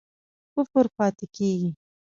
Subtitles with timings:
[0.55, 1.71] کفر پاتی کیږي؟